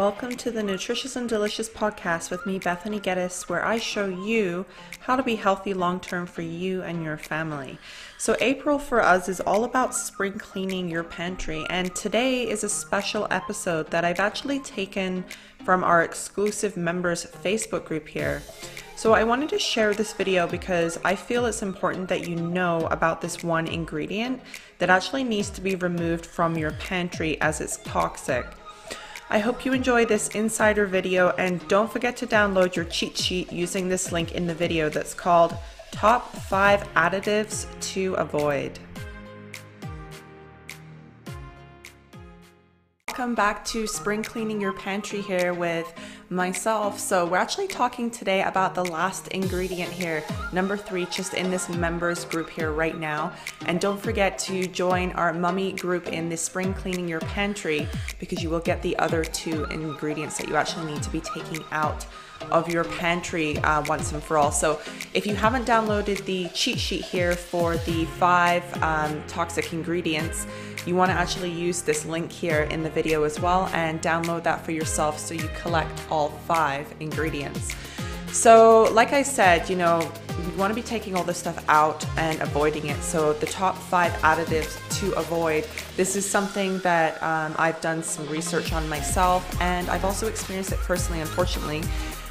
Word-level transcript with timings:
Welcome 0.00 0.34
to 0.36 0.50
the 0.50 0.62
Nutritious 0.62 1.14
and 1.14 1.28
Delicious 1.28 1.68
podcast 1.68 2.30
with 2.30 2.46
me, 2.46 2.58
Bethany 2.58 2.98
Geddes, 2.98 3.50
where 3.50 3.62
I 3.62 3.78
show 3.78 4.06
you 4.06 4.64
how 5.00 5.14
to 5.14 5.22
be 5.22 5.36
healthy 5.36 5.74
long 5.74 6.00
term 6.00 6.24
for 6.24 6.40
you 6.40 6.80
and 6.80 7.04
your 7.04 7.18
family. 7.18 7.78
So, 8.16 8.34
April 8.40 8.78
for 8.78 9.02
us 9.02 9.28
is 9.28 9.40
all 9.40 9.64
about 9.64 9.94
spring 9.94 10.38
cleaning 10.38 10.88
your 10.88 11.04
pantry, 11.04 11.66
and 11.68 11.94
today 11.94 12.48
is 12.48 12.64
a 12.64 12.68
special 12.70 13.26
episode 13.30 13.90
that 13.90 14.06
I've 14.06 14.20
actually 14.20 14.60
taken 14.60 15.22
from 15.66 15.84
our 15.84 16.02
exclusive 16.02 16.78
members 16.78 17.26
Facebook 17.26 17.84
group 17.84 18.08
here. 18.08 18.40
So 18.96 19.12
I 19.12 19.24
wanted 19.24 19.50
to 19.50 19.58
share 19.58 19.92
this 19.92 20.14
video 20.14 20.46
because 20.46 20.98
I 21.04 21.14
feel 21.14 21.44
it's 21.44 21.62
important 21.62 22.08
that 22.08 22.26
you 22.26 22.36
know 22.36 22.86
about 22.86 23.20
this 23.20 23.42
one 23.42 23.66
ingredient 23.66 24.40
that 24.78 24.88
actually 24.88 25.24
needs 25.24 25.50
to 25.50 25.60
be 25.60 25.74
removed 25.74 26.24
from 26.24 26.56
your 26.56 26.70
pantry 26.72 27.38
as 27.42 27.60
it's 27.60 27.76
toxic. 27.84 28.46
I 29.32 29.38
hope 29.38 29.64
you 29.64 29.72
enjoy 29.72 30.06
this 30.06 30.26
insider 30.30 30.86
video 30.86 31.28
and 31.38 31.66
don't 31.68 31.88
forget 31.90 32.16
to 32.16 32.26
download 32.26 32.74
your 32.74 32.84
cheat 32.86 33.16
sheet 33.16 33.52
using 33.52 33.88
this 33.88 34.10
link 34.10 34.32
in 34.32 34.48
the 34.48 34.54
video 34.54 34.88
that's 34.88 35.14
called 35.14 35.56
Top 35.92 36.34
5 36.34 36.82
Additives 36.94 37.68
to 37.92 38.14
Avoid. 38.14 38.80
Welcome 43.06 43.36
back 43.36 43.64
to 43.66 43.86
spring 43.86 44.24
cleaning 44.24 44.60
your 44.60 44.72
pantry 44.72 45.20
here 45.20 45.54
with 45.54 45.86
myself. 46.30 46.98
So 46.98 47.26
we're 47.26 47.38
actually 47.38 47.66
talking 47.66 48.08
today 48.08 48.42
about 48.42 48.76
the 48.76 48.84
last 48.84 49.28
ingredient 49.28 49.90
here, 49.90 50.22
number 50.52 50.76
three, 50.76 51.06
just 51.06 51.34
in 51.34 51.50
this 51.50 51.68
members 51.68 52.24
group 52.24 52.48
here 52.48 52.70
right 52.70 52.96
now. 52.96 53.32
And 53.66 53.80
don't 53.80 54.00
forget 54.00 54.38
to 54.40 54.66
join 54.68 55.10
our 55.12 55.32
mummy 55.32 55.72
group 55.72 56.06
in 56.06 56.28
the 56.28 56.36
spring 56.36 56.72
cleaning 56.72 57.08
your 57.08 57.20
pantry 57.20 57.88
because 58.20 58.42
you 58.42 58.48
will 58.48 58.60
get 58.60 58.80
the 58.80 58.96
other 58.98 59.24
two 59.24 59.64
ingredients 59.64 60.38
that 60.38 60.48
you 60.48 60.54
actually 60.54 60.92
need 60.92 61.02
to 61.02 61.10
be 61.10 61.20
taking 61.20 61.64
out 61.72 62.06
of 62.50 62.68
your 62.68 62.84
pantry 62.84 63.58
uh, 63.58 63.82
once 63.86 64.12
and 64.12 64.22
for 64.22 64.38
all. 64.38 64.52
So 64.52 64.80
if 65.12 65.26
you 65.26 65.34
haven't 65.34 65.66
downloaded 65.66 66.24
the 66.24 66.48
cheat 66.50 66.78
sheet 66.78 67.04
here 67.04 67.34
for 67.34 67.76
the 67.78 68.04
five 68.04 68.62
um, 68.82 69.22
toxic 69.26 69.72
ingredients, 69.72 70.46
you 70.86 70.96
want 70.96 71.10
to 71.10 71.16
actually 71.16 71.50
use 71.50 71.82
this 71.82 72.04
link 72.06 72.32
here 72.32 72.62
in 72.62 72.82
the 72.82 72.90
video 72.90 73.24
as 73.24 73.38
well 73.38 73.68
and 73.72 74.00
download 74.00 74.42
that 74.44 74.64
for 74.64 74.72
yourself 74.72 75.18
so 75.18 75.34
you 75.34 75.48
collect 75.60 76.00
all 76.10 76.30
five 76.46 76.92
ingredients. 77.00 77.74
So, 78.32 78.84
like 78.92 79.12
I 79.12 79.22
said, 79.22 79.68
you 79.68 79.74
know, 79.74 80.00
you 80.28 80.56
want 80.56 80.70
to 80.70 80.74
be 80.74 80.82
taking 80.82 81.16
all 81.16 81.24
this 81.24 81.38
stuff 81.38 81.62
out 81.68 82.06
and 82.16 82.40
avoiding 82.40 82.86
it. 82.86 83.02
So, 83.02 83.32
the 83.32 83.46
top 83.46 83.76
five 83.76 84.12
additives 84.22 84.78
to 85.00 85.12
avoid. 85.14 85.66
This 85.96 86.14
is 86.14 86.30
something 86.30 86.78
that 86.80 87.20
um, 87.22 87.56
I've 87.58 87.80
done 87.80 88.04
some 88.04 88.28
research 88.28 88.72
on 88.72 88.88
myself, 88.88 89.60
and 89.60 89.88
I've 89.90 90.04
also 90.04 90.28
experienced 90.28 90.72
it 90.72 90.78
personally, 90.78 91.20
unfortunately. 91.20 91.82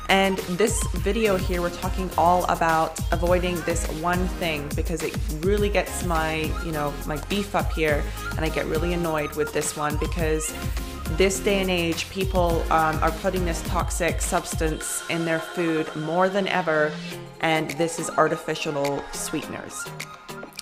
And 0.10 0.40
this 0.58 0.84
video 0.88 1.38
here, 1.38 1.62
we're 1.62 1.70
talking 1.70 2.10
all 2.18 2.44
about 2.46 3.00
avoiding 3.12 3.62
this 3.62 3.86
one 4.02 4.28
thing 4.40 4.68
because 4.76 5.04
it 5.04 5.16
really 5.42 5.70
gets 5.70 6.04
my, 6.04 6.52
you 6.66 6.72
know, 6.72 6.92
my 7.06 7.18
beef 7.30 7.56
up 7.56 7.72
here. 7.74 8.04
And 8.32 8.44
I 8.44 8.50
get 8.50 8.66
really 8.66 8.94
annoyed 8.94 9.36
with 9.36 9.54
this 9.54 9.78
one 9.78 9.98
because 9.98 10.52
this 11.12 11.40
day 11.40 11.62
and 11.62 11.70
age, 11.70 12.10
people 12.10 12.64
um, 12.72 12.98
are 13.04 13.12
putting 13.22 13.46
this 13.46 13.62
toxic 13.68 14.20
substance 14.20 15.04
in 15.12 15.26
their 15.26 15.40
food 15.40 15.96
more 15.96 16.28
than 16.28 16.48
ever. 16.48 16.92
And 17.42 17.70
this 17.72 18.00
is 18.00 18.10
artificial 18.10 19.04
sweeteners. 19.12 19.86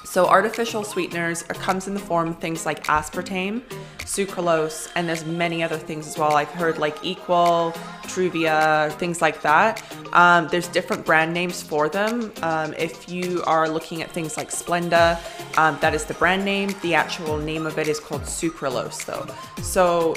So 0.04 0.26
artificial 0.26 0.84
sweeteners 0.84 1.44
are, 1.44 1.56
comes 1.56 1.88
in 1.88 1.94
the 1.94 2.02
form 2.02 2.30
of 2.30 2.40
things 2.40 2.66
like 2.66 2.84
aspartame, 2.88 3.62
sucralose, 4.08 4.90
and 4.96 5.08
there's 5.08 5.26
many 5.26 5.62
other 5.62 5.78
things 5.78 6.08
as 6.08 6.18
well. 6.18 6.34
I've 6.36 6.50
heard 6.50 6.78
like 6.78 6.98
Equal, 7.04 7.74
Truvia, 8.04 8.92
things 8.94 9.22
like 9.22 9.42
that. 9.42 9.84
Um, 10.14 10.48
there's 10.50 10.70
different 10.70 11.06
brand 11.06 11.34
names 11.34 11.62
for 11.62 11.90
them. 11.90 12.32
Um, 12.42 12.74
if 12.78 13.10
you 13.10 13.44
are 13.46 13.70
looking 13.70 14.02
at 14.02 14.10
things 14.10 14.38
like 14.38 14.50
Splenda, 14.50 15.20
um, 15.58 15.78
that 15.82 15.94
is 15.94 16.06
the 16.06 16.14
brand 16.14 16.46
name. 16.46 16.74
The 16.82 16.96
actual 16.96 17.38
name 17.38 17.66
of 17.66 17.78
it 17.78 17.88
is 17.90 18.00
called 18.00 18.22
sucralose 18.22 19.06
though. 19.06 19.28
So 19.62 20.16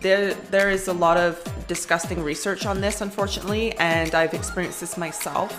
there, 0.00 0.32
there 0.50 0.70
is 0.70 0.88
a 0.88 0.92
lot 0.94 1.18
of 1.18 1.38
disgusting 1.68 2.22
research 2.22 2.64
on 2.64 2.80
this, 2.80 3.00
unfortunately, 3.02 3.72
and 3.72 4.14
I've 4.14 4.34
experienced 4.34 4.80
this 4.80 4.96
myself 4.96 5.52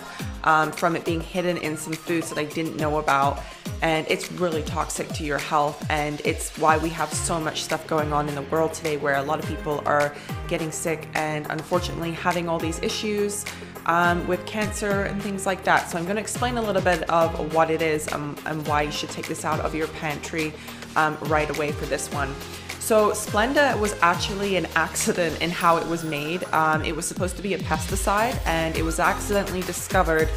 um, 0.48 0.72
from 0.72 0.96
it 0.96 1.06
being 1.06 1.20
hidden 1.22 1.58
in 1.58 1.78
some 1.78 1.94
foods 1.94 2.30
that 2.30 2.40
I 2.40 2.46
didn't 2.46 2.78
know 2.78 2.98
about. 2.98 3.44
And 3.82 4.08
it's 4.10 4.32
really 4.32 4.64
toxic 4.64 5.08
to 5.10 5.24
your 5.24 5.38
health, 5.38 5.86
and 5.92 6.20
it's 6.26 6.58
why 6.58 6.80
we 6.80 6.90
have 6.90 7.14
so 7.14 7.40
much 7.40 7.62
stuff 7.62 7.86
going 7.86 8.12
on 8.12 8.28
in 8.28 8.34
the 8.34 8.42
world 8.44 8.74
today 8.74 8.98
where 8.98 9.18
a 9.18 9.22
lot 9.22 9.38
of 9.38 9.46
people 9.46 9.84
are 9.86 10.16
getting 10.48 10.72
sick 10.72 11.08
and 11.14 11.46
unfortunately 11.52 12.12
having 12.12 12.50
all 12.50 12.58
these 12.58 12.80
issues 12.82 13.46
um, 13.86 14.26
with 14.26 14.44
cancer 14.48 15.04
and 15.04 15.22
things 15.22 15.46
like 15.46 15.64
that. 15.64 15.92
So, 15.92 16.00
I'm 16.00 16.06
going 16.06 16.16
to 16.16 16.22
explain 16.22 16.58
a 16.58 16.62
little 16.62 16.82
bit 16.82 17.08
of 17.08 17.54
what 17.54 17.70
it 17.70 17.84
is 17.84 18.12
um, 18.14 18.36
and 18.48 18.66
why 18.68 18.82
you 18.82 18.92
should 18.92 19.12
take 19.12 19.28
this 19.28 19.46
out 19.46 19.60
of 19.60 19.76
your 19.76 19.88
pantry 19.90 20.54
um, 20.96 21.16
right 21.24 21.50
away 21.56 21.72
for 21.72 21.86
this 21.86 22.12
one. 22.12 22.34
So 22.88 23.12
Splenda 23.12 23.78
was 23.82 23.94
actually 24.02 24.56
an 24.56 24.66
accident 24.78 25.42
in 25.42 25.50
how 25.50 25.76
it 25.76 25.86
was 25.88 26.06
made. 26.06 26.46
Um, 26.54 26.86
it 26.86 26.96
was 26.96 27.06
supposed 27.06 27.36
to 27.36 27.42
be 27.42 27.54
a 27.54 27.58
pesticide 27.58 28.40
and 28.46 28.78
it 28.78 28.82
was 28.82 28.98
accidentally 28.98 29.60
discovered 29.60 30.30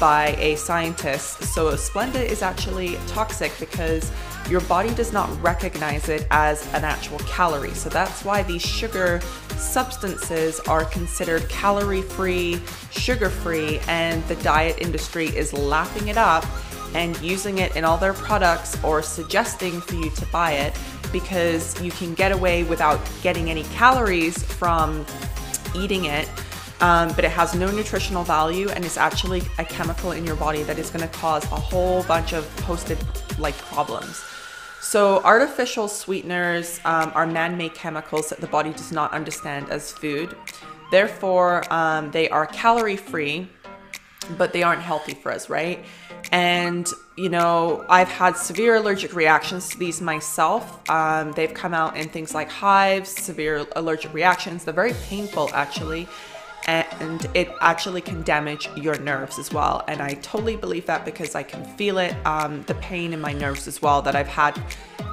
by 0.00 0.28
a 0.38 0.56
scientist. 0.56 1.42
So 1.42 1.70
Splenda 1.72 2.24
is 2.24 2.40
actually 2.40 2.96
toxic 3.08 3.52
because 3.60 4.10
your 4.48 4.62
body 4.62 4.94
does 4.94 5.12
not 5.12 5.28
recognize 5.42 6.08
it 6.08 6.26
as 6.30 6.66
an 6.72 6.82
actual 6.82 7.18
calorie. 7.26 7.74
So 7.74 7.90
that's 7.90 8.24
why 8.24 8.42
these 8.42 8.62
sugar 8.62 9.20
substances 9.58 10.60
are 10.60 10.86
considered 10.86 11.46
calorie 11.50 12.00
free, 12.00 12.58
sugar 12.90 13.28
free, 13.28 13.80
and 13.86 14.26
the 14.28 14.36
diet 14.36 14.78
industry 14.80 15.26
is 15.26 15.52
lapping 15.52 16.08
it 16.08 16.16
up 16.16 16.46
and 16.94 17.20
using 17.20 17.58
it 17.58 17.76
in 17.76 17.84
all 17.84 17.98
their 17.98 18.14
products 18.14 18.82
or 18.82 19.02
suggesting 19.02 19.78
for 19.82 19.94
you 19.96 20.08
to 20.08 20.24
buy 20.26 20.52
it 20.52 20.74
because 21.12 21.80
you 21.82 21.90
can 21.90 22.14
get 22.14 22.32
away 22.32 22.62
without 22.64 23.00
getting 23.22 23.50
any 23.50 23.64
calories 23.64 24.42
from 24.42 25.04
eating 25.74 26.06
it. 26.06 26.28
Um, 26.80 27.08
but 27.14 27.24
it 27.24 27.32
has 27.32 27.54
no 27.56 27.70
nutritional 27.70 28.22
value 28.22 28.68
and 28.68 28.84
it's 28.84 28.96
actually 28.96 29.42
a 29.58 29.64
chemical 29.64 30.12
in 30.12 30.24
your 30.24 30.36
body 30.36 30.62
that 30.62 30.78
is 30.78 30.90
going 30.90 31.02
to 31.06 31.12
cause 31.18 31.44
a 31.46 31.56
whole 31.56 32.04
bunch 32.04 32.32
of 32.32 32.48
posted 32.58 32.98
like 33.38 33.56
problems. 33.58 34.22
So, 34.80 35.20
artificial 35.24 35.88
sweeteners 35.88 36.80
um, 36.84 37.10
are 37.14 37.26
man 37.26 37.58
made 37.58 37.74
chemicals 37.74 38.28
that 38.30 38.40
the 38.40 38.46
body 38.46 38.70
does 38.70 38.92
not 38.92 39.12
understand 39.12 39.68
as 39.70 39.92
food. 39.92 40.36
Therefore, 40.90 41.70
um, 41.70 42.10
they 42.12 42.28
are 42.30 42.46
calorie 42.46 42.96
free, 42.96 43.48
but 44.36 44.52
they 44.52 44.62
aren't 44.62 44.82
healthy 44.82 45.14
for 45.14 45.32
us, 45.32 45.48
right? 45.48 45.84
And, 46.32 46.86
you 47.16 47.28
know, 47.28 47.84
I've 47.88 48.08
had 48.08 48.36
severe 48.36 48.76
allergic 48.76 49.14
reactions 49.14 49.70
to 49.70 49.78
these 49.78 50.00
myself. 50.00 50.88
Um, 50.90 51.32
they've 51.32 51.54
come 51.54 51.74
out 51.74 51.96
in 51.96 52.08
things 52.08 52.34
like 52.34 52.50
hives, 52.50 53.08
severe 53.10 53.66
allergic 53.76 54.12
reactions. 54.12 54.64
They're 54.64 54.74
very 54.74 54.94
painful, 55.08 55.50
actually. 55.54 56.08
And 56.68 57.26
it 57.32 57.48
actually 57.62 58.02
can 58.02 58.22
damage 58.22 58.68
your 58.76 58.98
nerves 58.98 59.38
as 59.38 59.50
well. 59.50 59.82
And 59.88 60.02
I 60.02 60.14
totally 60.14 60.54
believe 60.54 60.84
that 60.84 61.06
because 61.06 61.34
I 61.34 61.42
can 61.42 61.64
feel 61.76 61.96
it, 61.96 62.14
um, 62.26 62.62
the 62.64 62.74
pain 62.74 63.14
in 63.14 63.20
my 63.22 63.32
nerves 63.32 63.66
as 63.66 63.80
well 63.80 64.02
that 64.02 64.14
I've 64.14 64.28
had 64.28 64.52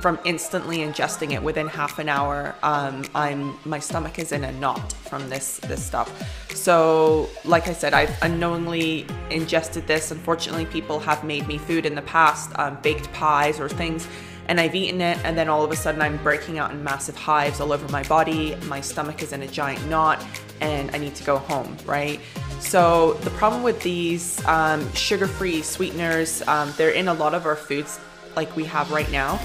from 0.01 0.19
instantly 0.25 0.79
ingesting 0.79 1.31
it 1.31 1.41
within 1.41 1.67
half 1.67 1.97
an 1.97 2.09
hour. 2.09 2.55
Um, 2.61 3.05
I'm 3.16 3.57
my 3.63 3.79
stomach 3.79 4.19
is 4.19 4.33
in 4.33 4.43
a 4.43 4.51
knot 4.51 4.91
from 4.93 5.29
this 5.29 5.57
this 5.59 5.83
stuff. 5.83 6.11
So, 6.53 7.29
like 7.45 7.69
I 7.69 7.73
said, 7.73 7.93
I've 7.93 8.16
unknowingly 8.22 9.07
ingested 9.29 9.87
this. 9.87 10.11
Unfortunately, 10.11 10.66
people 10.66 10.99
have 10.99 11.23
made 11.23 11.47
me 11.47 11.57
food 11.57 11.85
in 11.85 11.95
the 11.95 12.01
past, 12.01 12.51
um, 12.59 12.77
baked 12.81 13.11
pies 13.13 13.61
or 13.61 13.69
things 13.69 14.07
and 14.47 14.59
I've 14.59 14.75
eaten 14.75 15.01
it, 15.01 15.17
and 15.23 15.37
then 15.37 15.49
all 15.49 15.63
of 15.63 15.72
a 15.72 15.75
sudden 15.75 16.01
I'm 16.01 16.17
breaking 16.17 16.59
out 16.59 16.72
in 16.72 16.83
massive 16.83 17.16
hives 17.16 17.59
all 17.59 17.73
over 17.73 17.87
my 17.91 18.03
body. 18.03 18.55
My 18.67 18.81
stomach 18.81 19.23
is 19.23 19.33
in 19.33 19.41
a 19.41 19.47
giant 19.47 19.85
knot, 19.87 20.23
and 20.61 20.93
I 20.96 20.97
need 20.97 21.16
to 21.16 21.23
go 21.23 21.37
home, 21.37 21.78
right? 21.85 22.19
So, 22.59 23.13
the 23.16 23.31
problem 23.31 23.63
with 23.63 23.81
these 23.81 24.43
um, 24.46 24.91
sugar 24.93 25.28
free 25.28 25.61
sweeteners, 25.61 26.41
um, 26.47 26.73
they're 26.78 26.91
in 26.91 27.07
a 27.09 27.13
lot 27.13 27.34
of 27.34 27.46
our 27.46 27.55
foods 27.55 27.99
like 28.35 28.55
we 28.55 28.66
have 28.66 28.91
right 28.91 29.09
now 29.11 29.40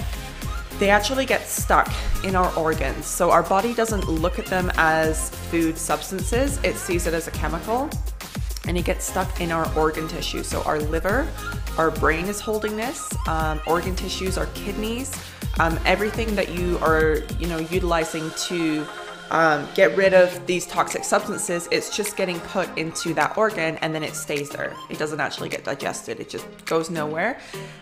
they 0.81 0.89
actually 0.89 1.27
get 1.27 1.47
stuck 1.47 1.93
in 2.23 2.35
our 2.35 2.51
organs. 2.57 3.05
So 3.05 3.29
our 3.29 3.43
body 3.43 3.75
doesn't 3.75 4.07
look 4.09 4.39
at 4.39 4.47
them 4.47 4.71
as 4.77 5.29
food 5.29 5.77
substances, 5.77 6.59
it 6.63 6.75
sees 6.75 7.05
it 7.05 7.13
as 7.13 7.27
a 7.27 7.31
chemical 7.31 7.87
and 8.67 8.75
it 8.75 8.83
gets 8.83 9.05
stuck 9.05 9.41
in 9.41 9.51
our 9.51 9.71
organ 9.77 10.07
tissue. 10.07 10.41
So 10.41 10.63
our 10.63 10.79
liver, 10.79 11.27
our 11.77 11.91
brain 11.91 12.25
is 12.25 12.39
holding 12.39 12.75
this, 12.75 13.15
um, 13.27 13.61
organ 13.67 13.95
tissues, 13.95 14.39
our 14.39 14.47
kidneys, 14.55 15.15
um, 15.59 15.79
everything 15.85 16.35
that 16.35 16.49
you 16.49 16.79
are, 16.79 17.17
you 17.39 17.45
know, 17.45 17.59
utilizing 17.59 18.31
to 18.47 18.83
um, 19.31 19.67
get 19.73 19.95
rid 19.95 20.13
of 20.13 20.45
these 20.45 20.65
toxic 20.65 21.03
substances, 21.03 21.67
it's 21.71 21.95
just 21.95 22.15
getting 22.17 22.39
put 22.41 22.77
into 22.77 23.13
that 23.15 23.37
organ 23.37 23.77
and 23.77 23.95
then 23.95 24.03
it 24.03 24.13
stays 24.13 24.49
there. 24.49 24.75
It 24.89 24.99
doesn't 24.99 25.19
actually 25.19 25.49
get 25.49 25.63
digested, 25.63 26.19
it 26.19 26.29
just 26.29 26.45
goes 26.65 26.89
nowhere. 26.89 27.39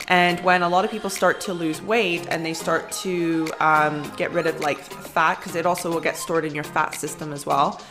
And 0.08 0.40
when 0.42 0.62
a 0.62 0.70
lot 0.70 0.86
of 0.86 0.92
people 0.92 1.10
start 1.10 1.42
to 1.42 1.54
lose 1.54 1.82
weight 1.82 2.28
and 2.30 2.46
they 2.46 2.54
start 2.54 2.92
to 3.04 3.48
um, 3.60 4.10
get 4.16 4.32
rid 4.32 4.48
of 4.48 4.60
like 4.62 4.80
fat, 4.80 5.36
because 5.40 5.56
it 5.56 5.66
also 5.66 5.92
will 5.92 6.02
get 6.02 6.16
stored 6.16 6.46
in 6.46 6.56
your 6.56 6.64
fat 6.64 6.96
system 6.96 7.34
as 7.34 7.46
well 7.46 7.82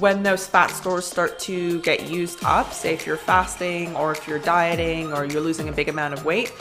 when 0.00 0.22
those 0.22 0.46
fat 0.46 0.68
stores 0.68 1.06
start 1.06 1.38
to 1.40 1.80
get 1.80 2.08
used 2.08 2.42
up, 2.44 2.72
say 2.72 2.94
if 2.94 3.06
you're 3.06 3.16
fasting 3.16 3.94
or 3.96 4.12
if 4.12 4.26
you're 4.26 4.38
dieting 4.38 5.12
or 5.12 5.24
you're 5.24 5.40
losing 5.40 5.68
a 5.68 5.72
big 5.72 5.88
amount 5.88 6.14
of 6.14 6.24
weight, 6.24 6.52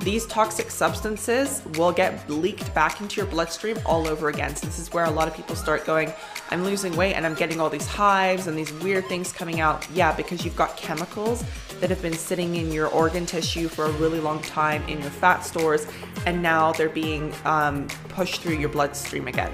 these 0.00 0.26
toxic 0.26 0.70
substances 0.70 1.62
will 1.76 1.92
get 1.92 2.28
leaked 2.28 2.74
back 2.74 3.00
into 3.00 3.20
your 3.20 3.26
bloodstream 3.30 3.78
all 3.86 4.08
over 4.08 4.28
again. 4.28 4.56
So 4.56 4.66
this 4.66 4.78
is 4.78 4.92
where 4.92 5.04
a 5.04 5.10
lot 5.10 5.28
of 5.28 5.34
people 5.34 5.54
start 5.54 5.86
going, 5.86 6.12
I'm 6.50 6.64
losing 6.64 6.96
weight 6.96 7.14
and 7.14 7.24
I'm 7.24 7.34
getting 7.34 7.60
all 7.60 7.70
these 7.70 7.86
hives 7.86 8.48
and 8.48 8.58
these 8.58 8.72
weird 8.72 9.06
things 9.06 9.32
coming 9.32 9.60
out. 9.60 9.88
Yeah, 9.92 10.14
because 10.14 10.44
you've 10.44 10.56
got 10.56 10.76
chemicals 10.76 11.44
that 11.80 11.88
have 11.88 12.02
been 12.02 12.14
sitting 12.14 12.56
in 12.56 12.72
your 12.72 12.88
organ 12.88 13.26
tissue 13.26 13.68
for 13.68 13.84
a 13.84 13.92
really 13.92 14.20
long 14.20 14.42
time 14.42 14.82
in 14.88 15.00
your 15.00 15.10
fat 15.10 15.40
stores, 15.40 15.86
and 16.26 16.42
now 16.42 16.72
they're 16.72 16.88
being 16.88 17.32
um, 17.44 17.86
pushed 18.08 18.40
through 18.40 18.56
your 18.56 18.68
bloodstream 18.68 19.28
again. 19.28 19.52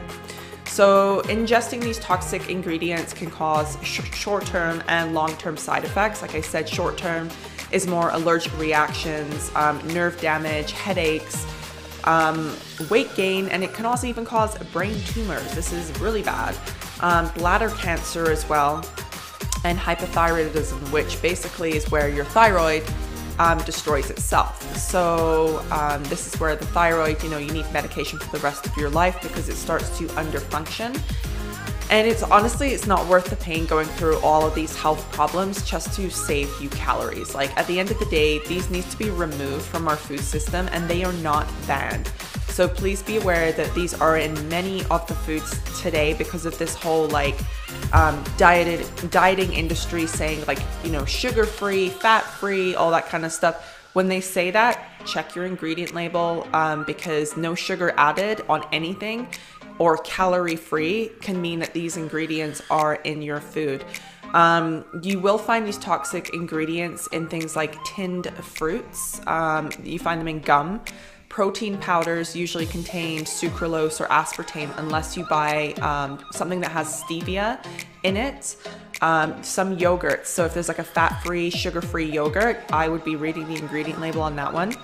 So, 0.78 1.22
ingesting 1.22 1.80
these 1.80 1.98
toxic 1.98 2.48
ingredients 2.48 3.12
can 3.12 3.32
cause 3.32 3.76
sh- 3.82 4.14
short 4.14 4.46
term 4.46 4.80
and 4.86 5.12
long 5.12 5.36
term 5.36 5.56
side 5.56 5.82
effects. 5.82 6.22
Like 6.22 6.36
I 6.36 6.40
said, 6.40 6.68
short 6.68 6.96
term 6.96 7.30
is 7.72 7.88
more 7.88 8.10
allergic 8.10 8.56
reactions, 8.56 9.50
um, 9.56 9.84
nerve 9.88 10.20
damage, 10.20 10.70
headaches, 10.70 11.44
um, 12.04 12.56
weight 12.90 13.12
gain, 13.16 13.48
and 13.48 13.64
it 13.64 13.74
can 13.74 13.86
also 13.86 14.06
even 14.06 14.24
cause 14.24 14.56
brain 14.72 14.94
tumors. 15.06 15.52
This 15.52 15.72
is 15.72 15.90
really 15.98 16.22
bad. 16.22 16.56
Um, 17.00 17.28
bladder 17.30 17.70
cancer 17.70 18.30
as 18.30 18.48
well, 18.48 18.86
and 19.64 19.76
hypothyroidism, 19.76 20.92
which 20.92 21.20
basically 21.20 21.74
is 21.74 21.90
where 21.90 22.08
your 22.08 22.24
thyroid 22.26 22.84
um, 23.38 23.58
destroys 23.64 24.10
itself. 24.10 24.76
So 24.76 25.64
um, 25.70 26.02
this 26.04 26.26
is 26.26 26.38
where 26.40 26.56
the 26.56 26.66
thyroid, 26.66 27.22
you 27.22 27.30
know, 27.30 27.38
you 27.38 27.52
need 27.52 27.70
medication 27.72 28.18
for 28.18 28.36
the 28.36 28.42
rest 28.42 28.66
of 28.66 28.76
your 28.76 28.90
life 28.90 29.20
because 29.22 29.48
it 29.48 29.56
starts 29.56 29.96
to 29.98 30.06
underfunction. 30.08 31.00
And 31.90 32.06
it's 32.06 32.22
honestly, 32.22 32.72
it's 32.72 32.86
not 32.86 33.06
worth 33.06 33.30
the 33.30 33.36
pain 33.36 33.64
going 33.64 33.86
through 33.86 34.18
all 34.18 34.46
of 34.46 34.54
these 34.54 34.76
health 34.76 35.10
problems 35.10 35.62
just 35.68 35.94
to 35.94 36.10
save 36.10 36.50
you 36.60 36.68
calories. 36.70 37.34
Like 37.34 37.56
at 37.56 37.66
the 37.66 37.80
end 37.80 37.90
of 37.90 37.98
the 37.98 38.04
day, 38.06 38.40
these 38.46 38.68
need 38.68 38.84
to 38.84 38.98
be 38.98 39.08
removed 39.08 39.64
from 39.64 39.88
our 39.88 39.96
food 39.96 40.20
system 40.20 40.68
and 40.72 40.86
they 40.88 41.02
are 41.02 41.14
not 41.14 41.48
banned. 41.66 42.12
So 42.58 42.66
please 42.66 43.04
be 43.04 43.18
aware 43.18 43.52
that 43.52 43.72
these 43.72 43.94
are 43.94 44.16
in 44.16 44.34
many 44.48 44.84
of 44.86 45.06
the 45.06 45.14
foods 45.14 45.56
today 45.80 46.14
because 46.14 46.44
of 46.44 46.58
this 46.58 46.74
whole 46.74 47.06
like 47.06 47.36
um, 47.92 48.20
dieted 48.36 48.84
dieting 49.12 49.52
industry 49.52 50.08
saying 50.08 50.44
like 50.46 50.58
you 50.82 50.90
know 50.90 51.04
sugar 51.04 51.46
free, 51.46 51.88
fat 51.88 52.22
free, 52.22 52.74
all 52.74 52.90
that 52.90 53.06
kind 53.06 53.24
of 53.24 53.30
stuff. 53.30 53.78
When 53.92 54.08
they 54.08 54.20
say 54.20 54.50
that, 54.50 54.90
check 55.06 55.36
your 55.36 55.44
ingredient 55.46 55.94
label 55.94 56.48
um, 56.52 56.82
because 56.82 57.36
no 57.36 57.54
sugar 57.54 57.94
added 57.96 58.42
on 58.48 58.66
anything 58.72 59.28
or 59.78 59.98
calorie 59.98 60.56
free 60.56 61.12
can 61.20 61.40
mean 61.40 61.60
that 61.60 61.72
these 61.72 61.96
ingredients 61.96 62.60
are 62.70 62.96
in 62.96 63.22
your 63.22 63.40
food. 63.40 63.84
Um, 64.34 64.84
you 65.00 65.20
will 65.20 65.38
find 65.38 65.64
these 65.64 65.78
toxic 65.78 66.34
ingredients 66.34 67.06
in 67.12 67.28
things 67.28 67.54
like 67.54 67.82
tinned 67.84 68.26
fruits. 68.42 69.20
Um, 69.28 69.70
you 69.84 70.00
find 70.00 70.20
them 70.20 70.26
in 70.26 70.40
gum. 70.40 70.80
Protein 71.28 71.78
powders 71.78 72.34
usually 72.34 72.66
contain 72.66 73.20
sucralose 73.20 74.00
or 74.00 74.06
aspartame 74.06 74.76
unless 74.78 75.16
you 75.16 75.24
buy 75.26 75.74
um, 75.80 76.18
something 76.32 76.60
that 76.60 76.72
has 76.72 77.02
stevia 77.02 77.64
in 78.02 78.16
it. 78.16 78.56
Um, 79.00 79.40
some 79.44 79.76
yogurts. 79.76 80.26
So 80.26 80.44
if 80.44 80.54
there's 80.54 80.68
like 80.68 80.80
a 80.80 80.84
fat-free, 80.84 81.50
sugar-free 81.50 82.10
yogurt, 82.10 82.58
I 82.72 82.88
would 82.88 83.04
be 83.04 83.14
reading 83.14 83.46
the 83.46 83.56
ingredient 83.56 84.00
label 84.00 84.22
on 84.22 84.34
that 84.36 84.52
one. 84.52 84.74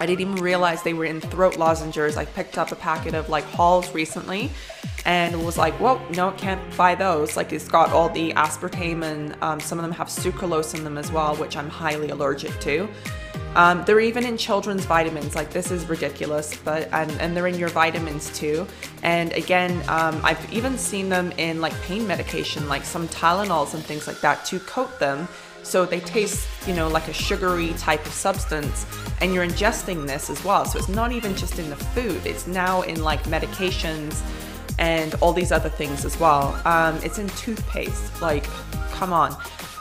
I 0.00 0.06
didn't 0.06 0.20
even 0.20 0.34
realize 0.36 0.82
they 0.82 0.94
were 0.94 1.06
in 1.06 1.20
throat 1.20 1.56
lozenges. 1.56 2.16
I 2.16 2.24
picked 2.24 2.58
up 2.58 2.70
a 2.70 2.76
packet 2.76 3.14
of 3.14 3.28
like 3.28 3.44
Halls 3.44 3.92
recently 3.94 4.50
and 5.06 5.44
was 5.44 5.56
like, 5.56 5.74
whoa, 5.74 6.00
no, 6.10 6.32
can't 6.32 6.60
buy 6.76 6.94
those. 6.94 7.36
Like 7.36 7.52
it's 7.52 7.68
got 7.68 7.90
all 7.90 8.08
the 8.08 8.32
aspartame 8.32 9.02
and 9.02 9.36
um, 9.42 9.58
some 9.60 9.78
of 9.78 9.82
them 9.82 9.92
have 9.92 10.08
sucralose 10.08 10.74
in 10.74 10.84
them 10.84 10.98
as 10.98 11.10
well, 11.10 11.34
which 11.36 11.56
I'm 11.56 11.70
highly 11.70 12.10
allergic 12.10 12.60
to. 12.60 12.88
Um, 13.58 13.84
they're 13.84 13.98
even 13.98 14.24
in 14.24 14.36
children's 14.36 14.84
vitamins. 14.84 15.34
Like 15.34 15.50
this 15.50 15.72
is 15.72 15.84
ridiculous, 15.86 16.56
but 16.64 16.88
and, 16.92 17.10
and 17.20 17.36
they're 17.36 17.48
in 17.48 17.58
your 17.58 17.70
vitamins 17.70 18.30
too. 18.38 18.66
And 19.02 19.32
again, 19.32 19.72
um, 19.88 20.20
I've 20.22 20.52
even 20.52 20.78
seen 20.78 21.08
them 21.08 21.32
in 21.38 21.60
like 21.60 21.74
pain 21.82 22.06
medication, 22.06 22.68
like 22.68 22.84
some 22.84 23.08
Tylenols 23.08 23.74
and 23.74 23.84
things 23.84 24.06
like 24.06 24.20
that 24.20 24.44
to 24.46 24.60
coat 24.60 25.00
them 25.00 25.26
so 25.64 25.84
they 25.84 26.00
taste, 26.00 26.48
you 26.66 26.74
know, 26.74 26.88
like 26.88 27.08
a 27.08 27.12
sugary 27.12 27.74
type 27.74 28.06
of 28.06 28.12
substance, 28.12 28.86
and 29.20 29.34
you're 29.34 29.46
ingesting 29.46 30.06
this 30.06 30.30
as 30.30 30.42
well. 30.44 30.64
So 30.64 30.78
it's 30.78 30.88
not 30.88 31.10
even 31.10 31.34
just 31.34 31.58
in 31.58 31.68
the 31.68 31.76
food; 31.76 32.24
it's 32.24 32.46
now 32.46 32.82
in 32.82 33.02
like 33.02 33.24
medications 33.24 34.22
and 34.78 35.14
all 35.16 35.32
these 35.32 35.50
other 35.50 35.68
things 35.68 36.04
as 36.04 36.18
well. 36.20 36.58
Um, 36.64 36.96
it's 37.02 37.18
in 37.18 37.28
toothpaste. 37.30 38.22
Like, 38.22 38.44
come 38.92 39.12
on. 39.12 39.36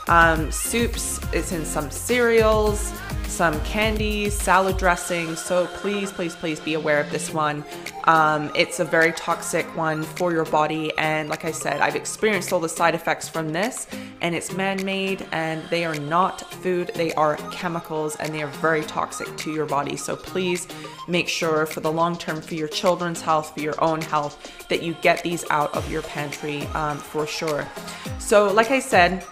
Um, 0.08 0.52
soups. 0.52 1.20
It's 1.32 1.52
in 1.52 1.64
some 1.64 1.92
cereals 1.92 2.92
some 3.28 3.60
candies, 3.64 4.34
salad 4.34 4.78
dressing. 4.78 5.36
So 5.36 5.68
please, 5.68 6.12
please, 6.12 6.36
please 6.36 6.60
be 6.60 6.74
aware 6.74 7.00
of 7.00 7.12
this 7.12 7.34
one. 7.34 7.64
Um, 8.06 8.52
it's 8.56 8.80
a 8.80 8.86
very 8.86 9.12
toxic 9.12 9.66
one 9.76 10.04
for 10.04 10.32
your 10.32 10.46
body. 10.46 10.92
And 10.98 11.30
like 11.30 11.44
I 11.44 11.52
said, 11.52 11.82
I've 11.82 11.96
experienced 11.96 12.54
all 12.54 12.60
the 12.60 12.70
side 12.70 12.96
effects 12.96 13.28
from 13.28 13.52
this, 13.52 13.86
and 14.22 14.34
it's 14.34 14.54
man 14.54 14.84
made, 14.86 15.28
and 15.32 15.62
they 15.70 15.84
are 15.84 16.00
not 16.00 16.42
food, 16.54 16.92
they 16.96 17.14
are 17.16 17.36
chemicals, 17.52 18.16
and 18.16 18.34
they 18.34 18.42
are 18.42 18.48
very 18.48 18.84
toxic 18.84 19.36
to 19.38 19.52
your 19.52 19.66
body. 19.66 19.98
So 19.98 20.16
please 20.16 20.68
make 21.08 21.28
sure 21.28 21.66
for 21.66 21.82
the 21.82 21.92
long 21.92 22.18
term, 22.18 22.42
for 22.42 22.56
your 22.56 22.70
children's 22.70 23.22
health, 23.22 23.54
for 23.54 23.60
your 23.60 23.82
own 23.84 24.02
health, 24.02 24.68
that 24.70 24.82
you 24.82 24.96
get 25.02 25.22
these 25.22 25.44
out 25.50 25.76
of 25.76 25.92
your 25.92 26.02
pantry 26.02 26.62
um, 26.68 26.98
for 26.98 27.28
sure. 27.28 27.68
So, 28.20 28.52
like 28.52 28.72
I 28.72 28.80
said, 28.80 29.26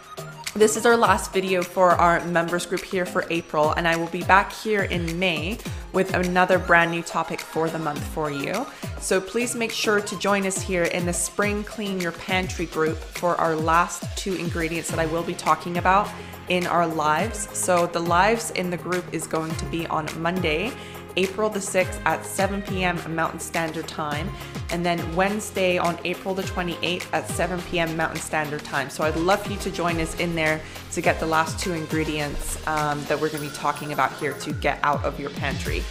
this 0.55 0.77
is 0.77 0.85
our 0.85 0.95
last 0.95 1.33
video 1.33 1.61
for 1.61 1.91
our 1.91 2.23
members 2.27 2.65
group 2.65 2.81
here 2.81 3.05
for 3.05 3.25
April, 3.29 3.73
and 3.73 3.85
I 3.85 3.97
will 3.97 4.07
be 4.07 4.23
back 4.23 4.53
here 4.53 4.83
in 4.83 5.19
May 5.19 5.57
with 5.91 6.13
another 6.13 6.57
brand 6.57 6.91
new 6.91 7.03
topic 7.03 7.41
for 7.41 7.69
the 7.69 7.77
month 7.77 8.01
for 8.01 8.31
you. 8.31 8.65
So 9.01 9.19
please 9.19 9.53
make 9.53 9.73
sure 9.73 9.99
to 9.99 10.17
join 10.17 10.45
us 10.45 10.61
here 10.61 10.85
in 10.85 11.05
the 11.05 11.11
Spring 11.11 11.65
Clean 11.65 11.99
Your 11.99 12.13
Pantry 12.13 12.67
group 12.67 12.95
for 12.95 13.35
our 13.35 13.53
last 13.53 14.17
two 14.17 14.35
ingredients 14.35 14.89
that 14.91 14.99
I 14.99 15.07
will 15.07 15.23
be 15.23 15.33
talking 15.33 15.77
about 15.77 16.09
in 16.47 16.65
our 16.67 16.87
lives. 16.87 17.49
So 17.51 17.87
the 17.87 17.99
lives 17.99 18.51
in 18.51 18.69
the 18.69 18.77
group 18.77 19.03
is 19.11 19.27
going 19.27 19.53
to 19.55 19.65
be 19.65 19.85
on 19.87 20.07
Monday 20.21 20.71
April 21.17 21.49
the 21.49 21.59
6th 21.59 21.99
at 22.05 22.25
7 22.25 22.61
p.m. 22.63 22.99
Mountain 23.15 23.39
Standard 23.39 23.87
Time, 23.87 24.29
and 24.69 24.85
then 24.85 25.15
Wednesday 25.15 25.77
on 25.77 25.97
April 26.03 26.33
the 26.33 26.43
28th 26.43 27.07
at 27.13 27.27
7 27.27 27.61
p.m. 27.63 27.95
Mountain 27.95 28.21
Standard 28.21 28.63
Time. 28.63 28.89
So 28.89 29.03
I'd 29.03 29.15
love 29.15 29.43
for 29.43 29.51
you 29.51 29.59
to 29.59 29.71
join 29.71 29.99
us 29.99 30.19
in 30.19 30.35
there 30.35 30.61
to 30.91 31.01
get 31.01 31.19
the 31.19 31.25
last 31.25 31.59
two 31.59 31.73
ingredients 31.73 32.65
um, 32.67 33.03
that 33.05 33.19
we're 33.19 33.29
going 33.29 33.43
to 33.43 33.49
be 33.49 33.55
talking 33.55 33.93
about 33.93 34.13
here 34.13 34.33
to 34.33 34.53
get 34.53 34.79
out 34.83 35.03
of 35.03 35.19
your 35.19 35.29
pantry. 35.31 35.83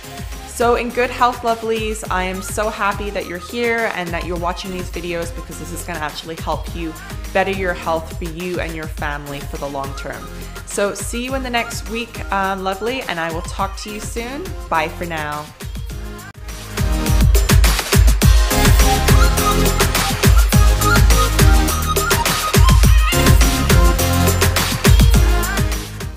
So, 0.54 0.76
in 0.76 0.90
good 0.90 1.10
health, 1.10 1.38
lovelies, 1.38 2.08
I 2.12 2.22
am 2.22 2.40
so 2.40 2.68
happy 2.68 3.10
that 3.10 3.26
you're 3.26 3.38
here 3.38 3.90
and 3.96 4.08
that 4.10 4.24
you're 4.24 4.38
watching 4.38 4.70
these 4.70 4.88
videos 4.88 5.34
because 5.34 5.58
this 5.58 5.72
is 5.72 5.82
going 5.82 5.98
to 5.98 6.04
actually 6.04 6.36
help 6.36 6.72
you 6.76 6.94
better 7.32 7.50
your 7.50 7.74
health 7.74 8.16
for 8.16 8.24
you 8.24 8.60
and 8.60 8.72
your 8.72 8.86
family 8.86 9.40
for 9.40 9.56
the 9.56 9.66
long 9.66 9.92
term. 9.96 10.24
So, 10.66 10.94
see 10.94 11.24
you 11.24 11.34
in 11.34 11.42
the 11.42 11.50
next 11.50 11.90
week, 11.90 12.20
uh, 12.32 12.56
lovely, 12.56 13.02
and 13.02 13.18
I 13.18 13.32
will 13.32 13.42
talk 13.42 13.76
to 13.78 13.90
you 13.92 13.98
soon. 13.98 14.46
Bye 14.68 14.88
for 14.90 15.06
now. 15.06 15.44